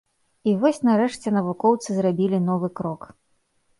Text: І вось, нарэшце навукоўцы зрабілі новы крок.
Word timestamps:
І 0.51 0.53
вось, 0.61 0.79
нарэшце 0.89 1.33
навукоўцы 1.37 1.89
зрабілі 1.99 2.39
новы 2.49 2.67
крок. 2.81 3.01